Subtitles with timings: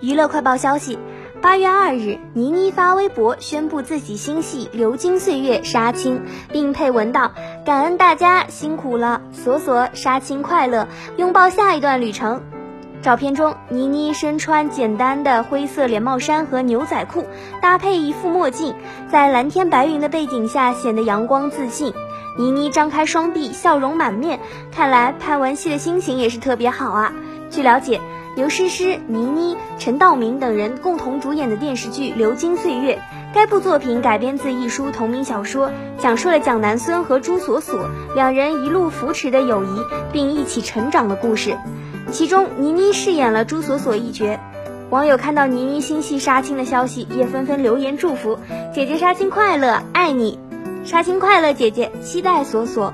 [0.00, 0.98] 娱乐快报消息：
[1.42, 7.32] 八月二日，倪妮发微博宣布自己新戏《流金岁月》杀青，并配文道
[7.66, 12.40] ：“感恩大家辛苦了，索索杀青快乐，拥抱下一段旅程。”
[13.02, 17.26] 照片中，倪妮身穿简单的灰色连帽衫和牛仔裤，
[17.60, 18.74] 搭配一副墨镜，
[19.12, 21.92] 在蓝天白云的背景下显得阳光自信。
[22.38, 24.40] 倪妮张开双臂，笑容满面，
[24.72, 27.12] 看来拍完戏的心情也是特别好啊。
[27.50, 28.00] 据了解。
[28.36, 32.94] 由诗诗、倪妮、陈道明等人共同主演的电视剧《流金岁月》，
[33.34, 39.68] 该部作品改编自一书同名小说，讲述了蒋南孙和朱锁锁两人一路扶持的友谊，
[40.12, 41.56] 并一起成长的故事。
[42.12, 44.38] 其中，倪妮饰演了朱锁锁一角。
[44.90, 48.38] 网友看到倪妮新戏杀青的消息，也纷纷留言祝福
[48.74, 50.38] ：“姐姐杀青快乐，爱你！
[50.84, 51.92] 杀青快乐，姐姐！
[52.02, 52.92] 期待锁锁。”